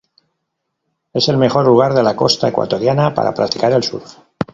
[1.13, 4.17] Es el mejor lugar de la costa ecuatoriana para practicar el surf.